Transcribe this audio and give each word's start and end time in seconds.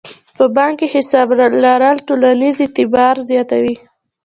په 0.37 0.45
بانک 0.55 0.75
کې 0.79 0.87
حساب 0.93 1.27
لرل 1.63 1.97
ټولنیز 2.07 2.55
اعتبار 2.61 3.15
زیاتوي. 3.29 3.75